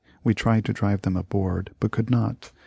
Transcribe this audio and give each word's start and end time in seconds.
We 0.23 0.33
tried 0.33 0.65
to 0.65 0.73
drive 0.73 1.03
them 1.03 1.15
aboard, 1.15 1.75
but 1.79 1.91
could 1.91 2.09
not. 2.09 2.51